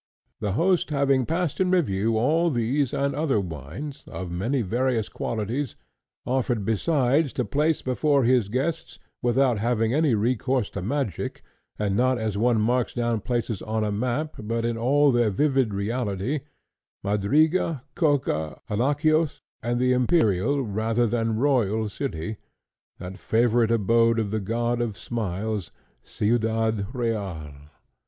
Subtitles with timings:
[0.39, 5.75] The host having passed in review all these and other wines, of many various qualities,
[6.25, 11.43] offered besides to place before his guests, without having any recourse to magic,
[11.77, 15.71] and not as one marks down places on a map, but in all their vivid
[15.71, 16.39] reality,
[17.03, 24.81] Madriga, Coca, Alacjos, and the imperial, rather than royal city—that favourite abode of the god
[24.81, 27.53] of smiles—Ciudad Real.